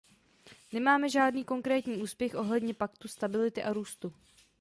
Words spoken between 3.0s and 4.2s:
stability a růstu.